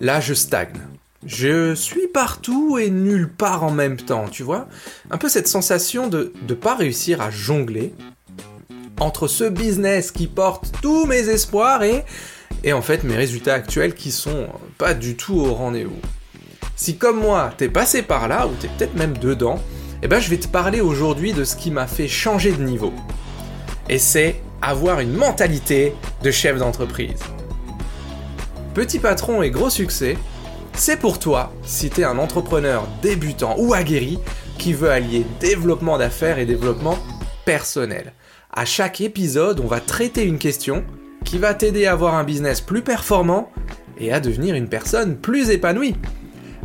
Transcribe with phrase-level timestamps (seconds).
[0.00, 0.80] Là, je stagne.
[1.26, 4.68] Je suis partout et nulle part en même temps, tu vois
[5.10, 7.92] Un peu cette sensation de ne pas réussir à jongler
[8.98, 12.04] entre ce business qui porte tous mes espoirs et,
[12.64, 14.48] et en fait mes résultats actuels qui sont
[14.78, 16.00] pas du tout au rendez-vous.
[16.76, 19.58] Si comme moi, t'es passé par là, ou t'es peut-être même dedans,
[20.02, 22.94] eh ben je vais te parler aujourd'hui de ce qui m'a fait changer de niveau.
[23.90, 27.20] Et c'est avoir une mentalité de chef d'entreprise.
[28.74, 30.16] Petit patron et gros succès,
[30.74, 34.20] c'est pour toi si t'es un entrepreneur débutant ou aguerri
[34.58, 36.96] qui veut allier développement d'affaires et développement
[37.44, 38.12] personnel.
[38.52, 40.84] À chaque épisode, on va traiter une question
[41.24, 43.50] qui va t'aider à avoir un business plus performant
[43.98, 45.96] et à devenir une personne plus épanouie.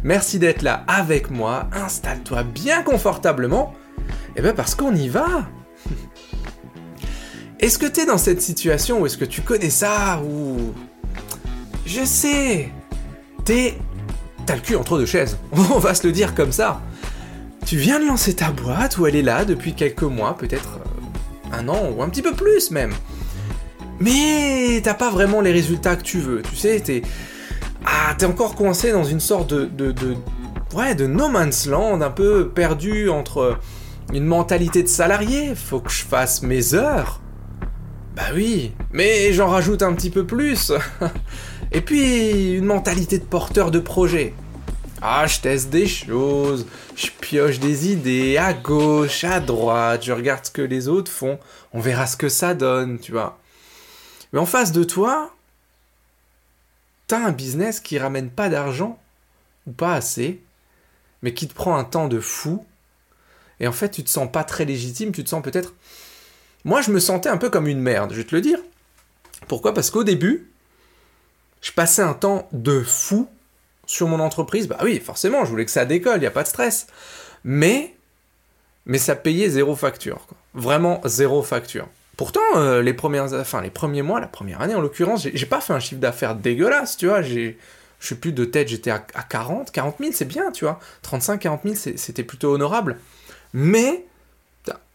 [0.03, 3.73] Merci d'être là avec moi, installe-toi bien confortablement,
[4.35, 5.49] et bien parce qu'on y va
[7.59, 10.73] Est-ce que t'es dans cette situation ou est-ce que tu connais ça ou...
[11.85, 12.71] Je sais
[13.43, 13.77] T'es...
[14.45, 16.81] T'as le cul entre deux chaises, on va se le dire comme ça.
[17.65, 21.57] Tu viens de lancer ta boîte ou elle est là depuis quelques mois, peut-être euh,
[21.57, 22.93] un an ou un petit peu plus même.
[23.99, 27.01] Mais t'as pas vraiment les résultats que tu veux, tu sais, t'es...
[27.85, 30.15] Ah, t'es encore coincé dans une sorte de, de, de...
[30.75, 33.57] Ouais, de no man's land, un peu perdu entre
[34.13, 37.21] une mentalité de salarié, faut que je fasse mes heures.
[38.15, 40.71] Bah oui, mais j'en rajoute un petit peu plus.
[41.75, 44.33] Et puis, une mentalité de porteur de projet.
[45.01, 50.45] Ah, je teste des choses, je pioche des idées à gauche, à droite, je regarde
[50.45, 51.37] ce que les autres font,
[51.73, 53.37] on verra ce que ça donne, tu vois.
[54.31, 55.35] Mais en face de toi,
[57.07, 58.97] t'as un business qui ramène pas d'argent,
[59.67, 60.39] ou pas assez,
[61.23, 62.65] mais qui te prend un temps de fou,
[63.59, 65.73] et en fait tu te sens pas très légitime, tu te sens peut-être...
[66.63, 68.59] Moi je me sentais un peu comme une merde, je vais te le dire.
[69.49, 69.73] Pourquoi?
[69.73, 70.49] Parce qu'au début,
[71.65, 73.27] je passais un temps de fou
[73.87, 74.67] sur mon entreprise.
[74.67, 76.85] Bah oui, forcément, je voulais que ça décolle, il n'y a pas de stress.
[77.43, 77.95] Mais,
[78.85, 80.27] mais ça payait zéro facture.
[80.53, 81.87] Vraiment zéro facture.
[82.17, 85.59] Pourtant, euh, les, premières, enfin, les premiers mois, la première année en l'occurrence, j'ai pas
[85.59, 87.23] fait un chiffre d'affaires dégueulasse, tu vois.
[87.23, 87.57] J'ai,
[87.99, 90.79] je sais plus de tête, j'étais à, 40, 40 000, c'est bien, tu vois.
[91.01, 92.99] 35, 40 000, c'était plutôt honorable.
[93.53, 94.05] Mais,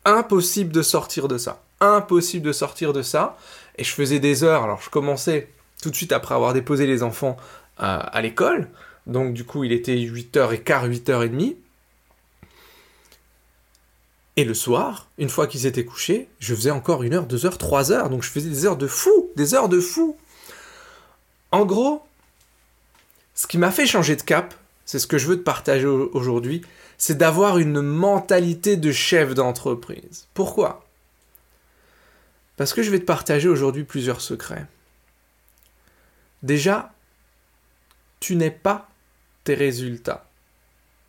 [0.04, 1.62] impossible de sortir de ça.
[1.80, 3.36] Impossible de sortir de ça.
[3.76, 5.48] Et je faisais des heures, alors je commençais
[5.80, 7.36] tout de suite après avoir déposé les enfants
[7.78, 8.68] à, l'école.
[9.06, 11.56] Donc du coup, il était 8h15, 8h30.
[14.36, 17.58] Et le soir, une fois qu'ils étaient couchés, je faisais encore une heure, deux heures,
[17.58, 18.10] trois heures.
[18.10, 20.16] Donc je faisais des heures de fou, des heures de fou.
[21.52, 22.02] En gros,
[23.34, 24.54] ce qui m'a fait changer de cap,
[24.84, 26.62] c'est ce que je veux te partager aujourd'hui,
[26.98, 30.26] c'est d'avoir une mentalité de chef d'entreprise.
[30.34, 30.84] Pourquoi?
[32.56, 34.66] Parce que je vais te partager aujourd'hui plusieurs secrets.
[36.42, 36.92] Déjà,
[38.18, 38.88] tu n'es pas
[39.44, 40.26] tes résultats.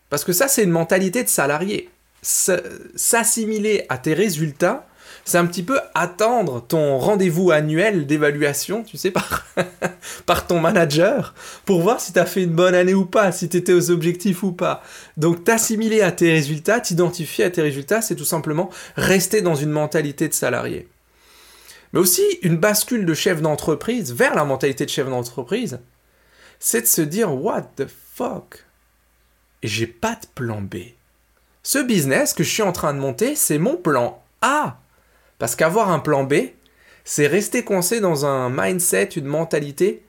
[0.10, 1.90] Parce que ça, c'est une mentalité de salarié
[2.22, 4.88] s'assimiler à tes résultats,
[5.26, 9.46] c'est un petit peu attendre ton rendez-vous annuel d'évaluation, tu sais, par,
[10.48, 11.34] ton manager,
[11.66, 13.92] pour voir si tu as fait une bonne année ou pas, si tu étais aux
[13.92, 14.84] objectifs ou pas.
[15.18, 19.72] Donc t'assimiler à tes résultats, t'identifier à tes résultats, c'est tout simplement rester dans une
[19.72, 20.88] mentalité de salarié.
[21.94, 25.80] Mais aussi une bascule de chef d'entreprise vers la mentalité de chef d'entreprise,
[26.60, 28.66] c'est de se dire What the fuck?
[29.64, 30.78] J'ai pas de plan B.
[31.64, 34.80] Ce business que je suis en train de monter, c'est mon plan A.
[35.38, 36.36] Parce qu'avoir un plan B,
[37.04, 40.04] c'est rester coincé dans un mindset, une mentalité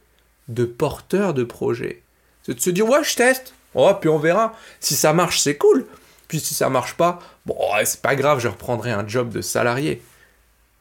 [0.48, 2.02] de porteur de projet.
[2.42, 3.54] C'est de se dire, ouais, je teste.
[3.74, 4.54] Oh, puis on verra.
[4.80, 5.86] Si ça marche, c'est cool.
[6.28, 10.02] Puis si ça marche pas, bon, c'est pas grave, je reprendrai un job de salarié.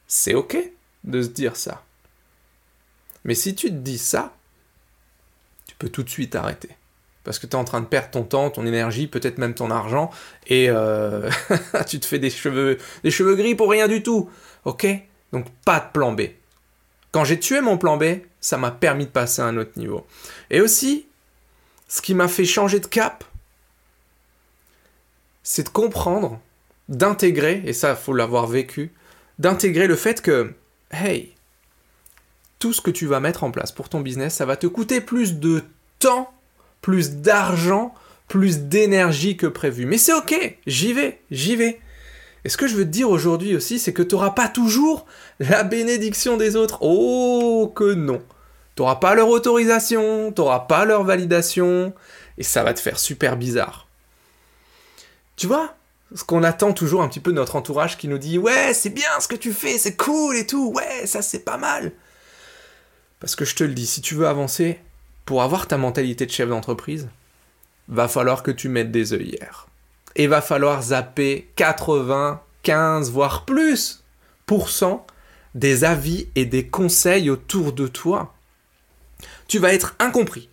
[0.06, 0.56] C'est ok
[1.04, 1.82] de se dire ça.
[3.24, 4.34] Mais si tu te dis ça,
[5.66, 6.70] tu peux tout de suite arrêter
[7.24, 9.70] parce que tu es en train de perdre ton temps, ton énergie, peut-être même ton
[9.70, 10.10] argent,
[10.46, 11.30] et euh,
[11.86, 14.30] tu te fais des cheveux, des cheveux gris pour rien du tout.
[14.64, 14.86] Ok?
[15.32, 16.22] Donc pas de plan B.
[17.12, 18.04] Quand j'ai tué mon plan B,
[18.40, 20.06] ça m'a permis de passer à un autre niveau.
[20.50, 21.06] Et aussi,
[21.88, 23.24] ce qui m'a fait changer de cap,
[25.42, 26.40] c'est de comprendre,
[26.88, 28.92] d'intégrer, et ça, faut l'avoir vécu,
[29.38, 30.54] d'intégrer le fait que,
[30.92, 31.34] hey,
[32.58, 35.00] tout ce que tu vas mettre en place pour ton business, ça va te coûter
[35.00, 35.62] plus de
[35.98, 36.32] temps
[36.82, 37.94] plus d'argent,
[38.28, 39.86] plus d'énergie que prévu.
[39.86, 41.80] Mais c'est ok, j'y vais, j'y vais.
[42.44, 45.06] Et ce que je veux te dire aujourd'hui aussi, c'est que tu n'auras pas toujours
[45.38, 46.78] la bénédiction des autres.
[46.82, 48.20] Oh que non.
[48.74, 51.94] Tu n'auras pas leur autorisation, tu n'auras pas leur validation,
[52.36, 53.86] et ça va te faire super bizarre.
[55.36, 55.76] Tu vois
[56.14, 58.90] ce qu'on attend toujours un petit peu de notre entourage qui nous dit ouais c'est
[58.90, 61.92] bien ce que tu fais, c'est cool et tout, ouais ça c'est pas mal.
[63.20, 64.80] Parce que je te le dis, si tu veux avancer,
[65.24, 67.08] pour avoir ta mentalité de chef d'entreprise,
[67.88, 69.68] va falloir que tu mettes des œillères.
[70.16, 74.02] Et va falloir zapper 80, 15, voire plus
[75.54, 78.34] des avis et des conseils autour de toi.
[79.48, 80.48] Tu vas être incompris,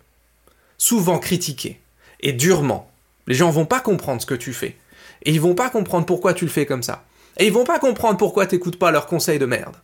[0.78, 1.80] souvent critiqué,
[2.20, 2.90] et durement.
[3.26, 4.76] Les gens vont pas comprendre ce que tu fais.
[5.22, 7.04] Et ils vont pas comprendre pourquoi tu le fais comme ça.
[7.36, 9.76] Et ils vont pas comprendre pourquoi t'écoutes pas leurs conseils de merde.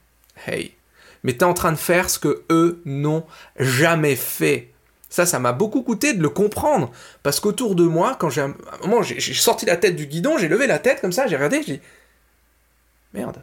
[0.47, 0.75] Hey.
[1.23, 3.25] Mais t'es en train de faire ce que eux n'ont
[3.59, 4.73] jamais fait.
[5.09, 6.91] Ça, ça m'a beaucoup coûté de le comprendre.
[7.23, 8.55] Parce qu'autour de moi, quand j'ai un
[9.03, 11.79] j'ai sorti la tête du guidon, j'ai levé la tête comme ça, j'ai regardé, j'ai
[11.79, 11.83] dit
[13.15, 13.43] Merde.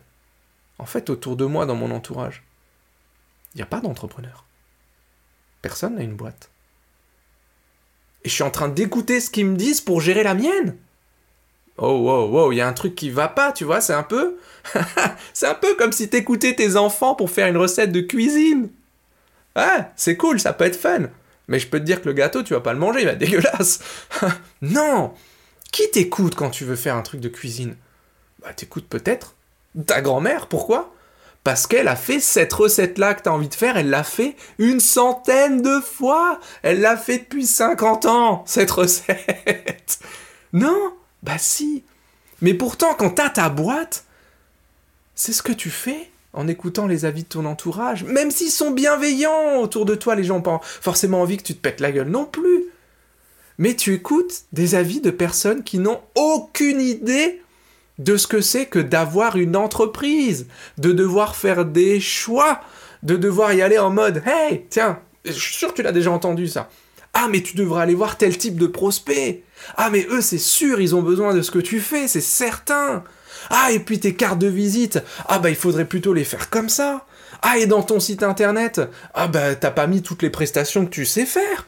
[0.78, 2.44] En fait, autour de moi, dans mon entourage,
[3.54, 4.46] il n'y a pas d'entrepreneur.
[5.62, 6.50] Personne n'a une boîte.
[8.24, 10.78] Et je suis en train d'écouter ce qu'ils me disent pour gérer la mienne.
[11.78, 14.04] Oh, wow, wow, il y a un truc qui va pas, tu vois, c'est un
[14.04, 14.38] peu.
[15.34, 18.70] c'est un peu comme si t'écoutais tes enfants pour faire une recette de cuisine.
[19.56, 21.10] Ouais, c'est cool, ça peut être fun.
[21.48, 23.14] Mais je peux te dire que le gâteau, tu vas pas le manger, il va
[23.14, 23.80] être dégueulasse.
[24.62, 25.14] non
[25.72, 27.76] Qui t'écoute quand tu veux faire un truc de cuisine?
[28.42, 29.36] Bah, t'écoutes peut-être
[29.88, 30.94] ta grand-mère, pourquoi?
[31.44, 34.80] Parce qu'elle a fait cette recette-là que t'as envie de faire, elle l'a fait une
[34.80, 40.00] centaine de fois Elle l'a fait depuis 50 ans, cette recette
[40.54, 40.94] Non
[41.24, 41.84] Bah si
[42.42, 44.06] Mais pourtant, quand t'as ta boîte,
[45.16, 48.72] c'est ce que tu fais en écoutant les avis de ton entourage, même s'ils sont
[48.72, 51.92] bienveillants autour de toi, les gens n'ont pas forcément envie que tu te pètes la
[51.92, 52.66] gueule non plus.
[53.60, 57.42] Mais tu écoutes des avis de personnes qui n'ont aucune idée
[58.00, 60.48] de ce que c'est que d'avoir une entreprise,
[60.80, 62.62] de devoir faire des choix,
[63.04, 66.12] de devoir y aller en mode Hey, tiens, je suis sûr que tu l'as déjà
[66.12, 66.70] entendu ça.
[67.14, 69.44] Ah, mais tu devrais aller voir tel type de prospect.
[69.78, 73.04] Ah, mais eux, c'est sûr, ils ont besoin de ce que tu fais, c'est certain.
[73.50, 76.70] Ah, et puis tes cartes de visite, ah bah il faudrait plutôt les faire comme
[76.70, 77.06] ça.
[77.42, 78.82] Ah, et dans ton site internet,
[79.14, 81.68] ah bah t'as pas mis toutes les prestations que tu sais faire.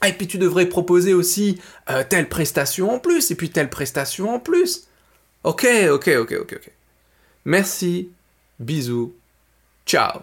[0.00, 1.60] Ah, et puis tu devrais proposer aussi
[1.90, 4.88] euh, telle prestation en plus, et puis telle prestation en plus.
[5.44, 6.70] Ok, ok, ok, ok, ok.
[7.44, 8.10] Merci,
[8.58, 9.14] bisous,
[9.86, 10.20] ciao.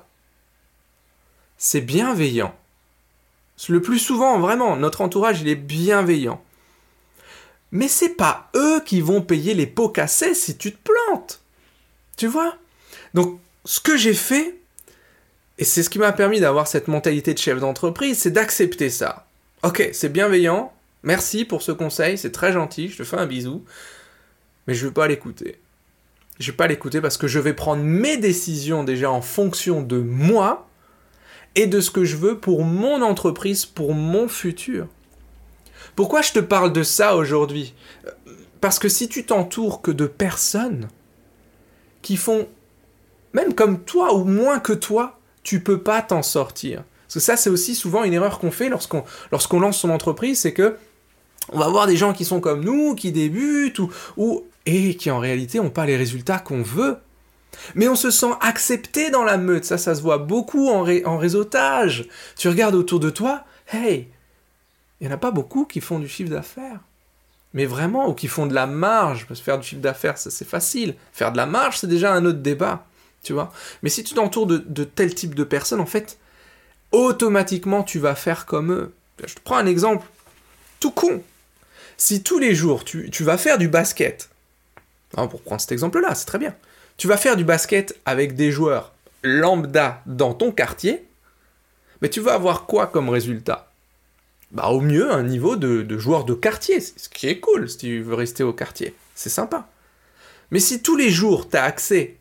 [1.58, 2.54] C'est bienveillant.
[3.70, 6.44] Le plus souvent, vraiment, notre entourage, il est bienveillant.
[7.72, 11.42] Mais c'est pas eux qui vont payer les pots cassés si tu te plantes.
[12.16, 12.56] Tu vois?
[13.14, 14.58] Donc, ce que j'ai fait,
[15.58, 19.26] et c'est ce qui m'a permis d'avoir cette mentalité de chef d'entreprise, c'est d'accepter ça.
[19.64, 20.72] Ok, c'est bienveillant,
[21.04, 23.64] merci pour ce conseil, c'est très gentil, je te fais un bisou,
[24.68, 25.60] mais je ne veux pas l'écouter.
[26.40, 29.82] Je ne vais pas l'écouter parce que je vais prendre mes décisions déjà en fonction
[29.82, 30.65] de moi
[31.56, 34.88] et de ce que je veux pour mon entreprise, pour mon futur.
[35.96, 37.74] Pourquoi je te parle de ça aujourd'hui?
[38.62, 40.90] Parce que si tu t'entoures que de personnes
[42.02, 42.48] qui font
[43.34, 46.84] même comme toi ou moins que toi, tu peux pas t'en sortir.
[47.06, 50.54] Parce que ça, c'est aussi souvent une erreur qu'on fait lorsqu'on lance son entreprise, c'est
[50.54, 50.78] que
[51.52, 55.12] on va voir des gens qui sont comme nous, qui débutent ou, ou et qui
[55.12, 56.98] en réalité n'ont pas les résultats qu'on veut.
[57.76, 62.08] Mais on se sent accepté dans la meute, ça, ça se voit beaucoup en, réseautage.
[62.38, 64.08] Tu regardes autour de toi, hey,
[65.00, 66.80] il n'y en a pas beaucoup qui font du chiffre d'affaires.
[67.54, 70.30] Mais vraiment, ou qui font de la marge, parce que faire du chiffre d'affaires, ça
[70.30, 70.96] c'est facile.
[71.14, 72.86] Faire de la marge, c'est déjà un autre débat,
[73.24, 73.52] tu vois.
[73.82, 76.18] Mais si tu t'entoures de, tel type de personnes, en fait,
[76.92, 78.94] automatiquement, tu vas faire comme eux.
[79.26, 80.06] Je te prends un exemple
[80.82, 81.24] tout con.
[81.98, 84.30] Si tous les jours, tu, tu vas faire du basket,
[85.16, 86.54] hein, pour prendre cet exemple-là, c'est très bien.
[86.98, 91.06] Tu vas faire du basket avec des joueurs lambda dans ton quartier,
[92.02, 93.72] mais tu vas avoir quoi comme résultat?
[94.52, 98.02] Bah, au mieux un niveau de, joueur de quartier, ce qui est cool si tu
[98.02, 98.96] veux rester au quartier.
[99.16, 99.68] C'est sympa.
[100.52, 102.16] Mais si tous les jours tu as accès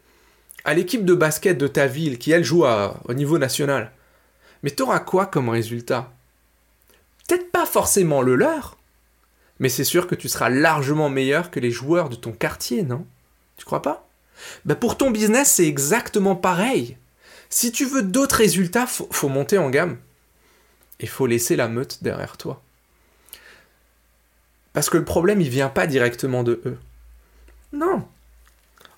[0.64, 3.92] à l'équipe de basket de ta ville qui elle joue au niveau national,
[4.62, 6.10] mais tu auras quoi comme résultat?
[7.28, 8.76] Peut-être pas forcément le leur,
[9.60, 13.06] mais c'est sûr que tu seras largement meilleur que les joueurs de ton quartier, non?
[13.56, 14.03] Tu crois pas?
[14.64, 16.96] Bah Pour ton business, c'est exactement pareil.
[17.50, 19.98] Si tu veux d'autres résultats, faut, faut monter en gamme.
[21.00, 22.62] Il faut laisser la meute derrière toi.
[24.72, 26.78] Parce que le problème, il vient pas directement de eux.
[27.72, 28.06] Non.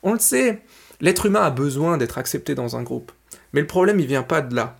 [0.03, 0.63] On le sait.
[1.01, 3.13] L'être humain a besoin d'être accepté dans un groupe.
[3.53, 4.77] Mais le problème, il vient pas de là.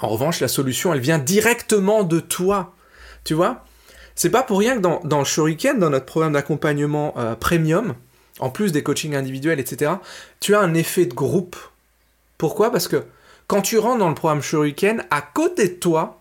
[0.00, 2.74] En revanche, la solution, elle vient directement de toi.
[3.24, 3.64] Tu vois?
[4.14, 7.94] C'est pas pour rien que dans, dans Shuriken, dans notre programme d'accompagnement euh, premium,
[8.38, 9.92] en plus des coachings individuels, etc.,
[10.40, 11.56] tu as un effet de groupe.
[12.38, 12.70] Pourquoi?
[12.70, 13.04] Parce que
[13.46, 16.20] quand tu rentres dans le programme Shuriken, à côté de toi,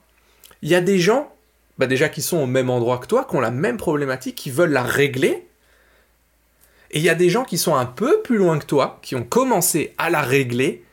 [0.61, 1.33] il y a des gens,
[1.77, 4.51] bah déjà qui sont au même endroit que toi, qui ont la même problématique, qui
[4.51, 5.47] veulent la régler.
[6.91, 9.15] Et il y a des gens qui sont un peu plus loin que toi, qui
[9.15, 10.83] ont commencé à la régler,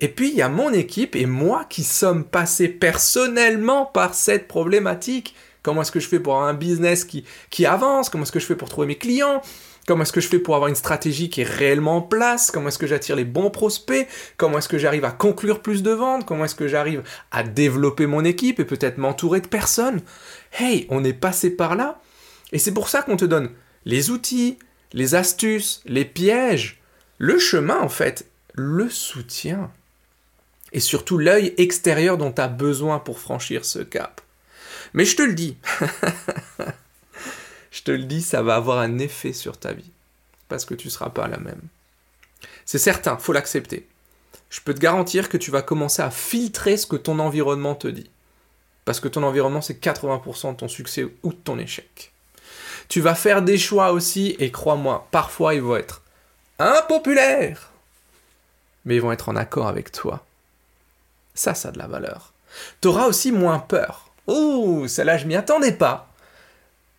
[0.00, 4.46] Et puis il y a mon équipe et moi qui sommes passés personnellement par cette
[4.46, 5.34] problématique.
[5.62, 8.08] Comment est-ce que je fais pour avoir un business qui, qui avance?
[8.08, 9.42] Comment est-ce que je fais pour trouver mes clients?
[9.88, 12.50] Comment est-ce que je fais pour avoir une stratégie qui est réellement en place?
[12.50, 14.06] Comment est-ce que j'attire les bons prospects?
[14.36, 16.26] Comment est-ce que j'arrive à conclure plus de ventes?
[16.26, 20.02] Comment est-ce que j'arrive à développer mon équipe et peut-être m'entourer de personnes?
[20.52, 22.02] Hey, on est passé par là.
[22.52, 23.48] Et c'est pour ça qu'on te donne
[23.86, 24.58] les outils,
[24.92, 26.82] les astuces, les pièges,
[27.16, 29.70] le chemin en fait, le soutien.
[30.72, 34.20] Et surtout l'œil extérieur dont tu as besoin pour franchir ce cap.
[34.92, 35.56] Mais je te le dis,
[37.70, 39.90] je te le dis, ça va avoir un effet sur ta vie.
[40.48, 41.60] Parce que tu ne seras pas la même.
[42.64, 43.86] C'est certain, faut l'accepter.
[44.50, 47.88] Je peux te garantir que tu vas commencer à filtrer ce que ton environnement te
[47.88, 48.10] dit.
[48.84, 52.12] Parce que ton environnement, c'est 80% de ton succès ou de ton échec.
[52.88, 56.00] Tu vas faire des choix aussi, et crois-moi, parfois ils vont être
[56.58, 57.70] impopulaires,
[58.86, 60.24] mais ils vont être en accord avec toi.
[61.34, 62.32] Ça, ça a de la valeur.
[62.80, 64.10] Tu auras aussi moins peur.
[64.26, 66.07] Ouh, celle-là, je m'y attendais pas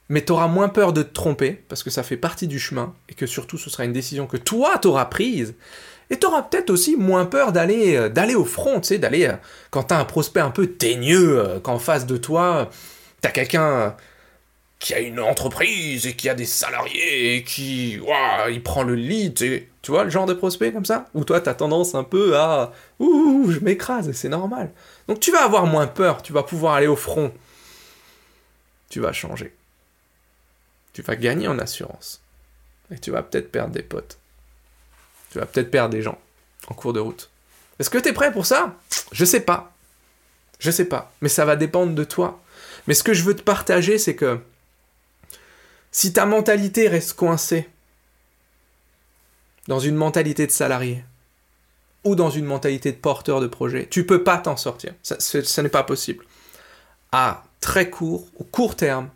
[0.10, 2.94] mais tu auras moins peur de te tromper, parce que ça fait partie du chemin,
[3.08, 5.56] et que surtout ce sera une décision que toi t'auras prise,
[6.10, 9.28] et tu auras peut-être aussi moins peur d'aller euh, d'aller au front, tu sais, d'aller,
[9.28, 9.34] euh,
[9.70, 12.70] quand tu as un prospect un peu teigneux, euh, qu'en face de toi,
[13.22, 13.96] tu as quelqu'un
[14.80, 18.96] qui a une entreprise, et qui a des salariés, et qui, waouh, il prend le
[18.96, 21.06] lead, tu vois le genre de prospect comme ça?
[21.14, 24.72] Ou toi, tu as tendance un peu à, ouh, je m'écrase, c'est normal.
[25.08, 27.32] Donc tu vas avoir moins peur, tu vas pouvoir aller au front.
[28.90, 29.54] Tu vas changer
[31.00, 32.20] tu vas gagner en assurance.
[32.92, 34.18] Et tu vas peut-être perdre des potes.
[35.32, 36.20] Tu vas peut-être perdre des gens
[36.68, 37.30] en cours de route.
[37.80, 38.76] Est-ce que tu es prêt pour ça?
[39.14, 39.72] Je sais pas.
[40.60, 41.14] Je sais pas.
[41.22, 42.42] Mais ça va dépendre de toi.
[42.86, 44.42] Mais ce que je veux te partager, c'est que
[45.90, 47.70] si ta mentalité reste coincée
[49.70, 51.06] dans une mentalité de salarié
[52.04, 54.94] ou dans une mentalité de porteur de projet, tu peux pas t'en sortir.
[55.02, 56.26] Ça, n'est pas possible.
[57.14, 59.10] À très court ou court terme,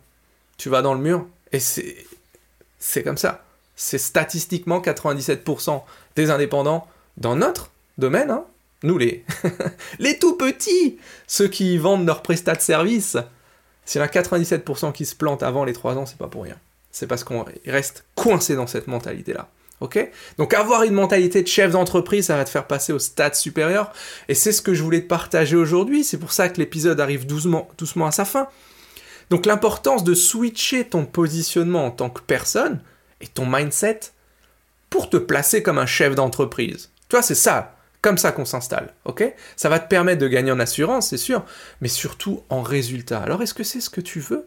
[0.56, 1.60] tu vas dans le mur et
[2.78, 3.44] c'est comme ça.
[3.76, 5.82] C'est statistiquement 97%
[6.16, 8.44] des indépendants dans notre domaine, hein.
[8.82, 9.24] nous les,
[9.98, 13.16] les tout petits, ceux qui vendent leurs prestats de service.
[13.84, 16.44] S'il y en a 97% qui se plantent avant les 3 ans, c'est pas pour
[16.44, 16.56] rien.
[16.90, 19.48] C'est parce qu'on reste coincé dans cette mentalité-là.
[19.80, 20.08] Ok?
[20.38, 23.92] Donc avoir une mentalité de chef d'entreprise, ça va te faire passer au stade supérieur.
[24.28, 26.04] Et c'est ce que je voulais te partager aujourd'hui.
[26.04, 28.48] C'est pour ça que l'épisode arrive doucement, doucement à sa fin.
[29.30, 32.80] Donc l'importance de switcher ton positionnement en tant que personne
[33.20, 34.00] et ton mindset
[34.90, 36.90] pour te placer comme un chef d'entreprise.
[37.08, 39.24] Tu vois, c'est ça, comme ça qu'on s'installe, ok?
[39.56, 41.44] Ça va te permettre de gagner en assurance, c'est sûr,
[41.80, 43.20] mais surtout en résultat.
[43.20, 44.46] Alors est-ce que c'est ce que tu veux?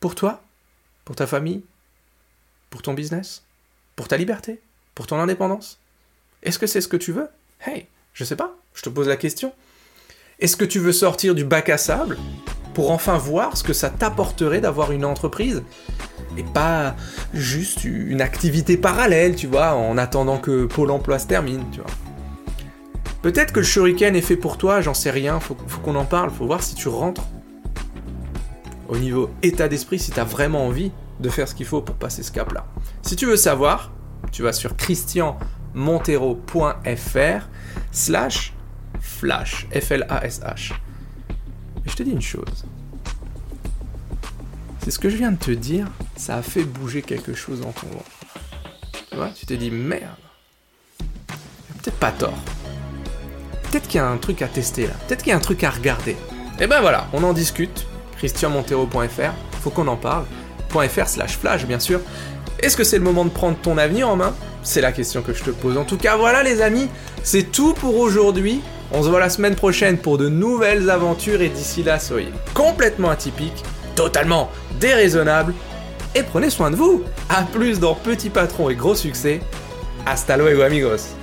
[0.00, 0.42] Pour toi?
[1.04, 1.62] Pour ta famille?
[2.70, 3.42] Pour ton business?
[3.96, 4.60] Pour ta liberté?
[4.94, 5.78] Pour ton indépendance?
[6.42, 7.28] Est-ce que c'est ce que tu veux?
[7.64, 9.54] Hey, je sais pas, je te pose la question.
[10.40, 12.18] Est-ce que tu veux sortir du bac à sable?
[12.74, 15.62] Pour enfin voir ce que ça t'apporterait d'avoir une entreprise
[16.36, 16.94] et pas
[17.32, 21.90] juste une activité parallèle, tu vois, en attendant que Pôle emploi se termine, tu vois.
[23.22, 26.30] Peut-être que le shuriken est fait pour toi, j'en sais rien, faut, qu'on en parle,
[26.30, 27.22] faut voir si tu rentres
[28.88, 31.94] au niveau état d'esprit, si tu as vraiment envie de faire ce qu'il faut pour
[31.94, 32.66] passer ce cap-là.
[33.02, 33.92] Si tu veux savoir,
[34.30, 37.48] tu vas sur christianmontero.fr
[37.92, 38.52] slash
[39.00, 40.72] flash, F-L-A-S-H.
[41.84, 42.64] Mais je te dis une chose.
[44.82, 45.86] C'est ce que je viens de te dire,
[46.16, 47.86] ça a fait bouger quelque chose dans ton.
[49.10, 50.16] Tu vois, tu t'es dit merde.
[51.82, 52.38] Peut-être pas tort.
[53.70, 54.92] Peut-être qu'il y a un truc à tester là.
[55.06, 56.12] Peut-être qu'il y a un truc à regarder.
[56.12, 56.16] Et
[56.60, 57.86] eh ben voilà, on en discute.
[58.18, 60.24] christianmontero.fr, faut qu'on en parle.
[60.70, 62.00] .fr slash flash bien sûr.
[62.60, 64.34] Est-ce que c'est le moment de prendre ton avenir en main?
[64.62, 65.76] C'est la question que je te pose.
[65.76, 66.88] En tout cas, voilà les amis,
[67.22, 68.60] c'est tout pour aujourd'hui.
[68.96, 73.10] On se voit la semaine prochaine pour de nouvelles aventures et d'ici là, soyez complètement
[73.10, 73.64] atypiques,
[73.96, 75.52] totalement déraisonnables
[76.14, 77.02] et prenez soin de vous.
[77.28, 79.40] A plus dans Petit Patron et Gros Succès.
[80.06, 81.16] Hasta luego amigos